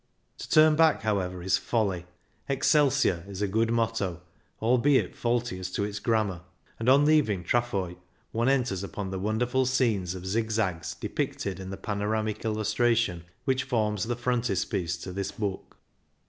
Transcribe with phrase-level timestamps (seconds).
[0.39, 2.07] To turn back, however, is folly;"
[2.49, 4.21] Ex celsior" is a good motto,
[4.59, 6.41] albeit faulty as to its grammar,
[6.79, 7.97] and on leaving Trafoi
[8.31, 13.63] one enters upon the wonderful series of zig zags depicted in the panoramic illustration which
[13.65, 15.77] forms the frontispiece to this book.